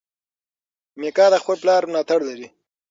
[0.99, 2.47] میکا د خپل پلار ملاتړ لري.